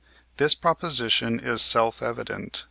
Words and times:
This 0.37 0.55
proposition 0.55 1.39
is 1.39 1.61
self 1.61 2.01
evident. 2.01 2.59